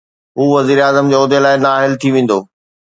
[0.39, 2.39] هو وزيراعظم جي عهدي لاءِ نااهل ٿي ويندو.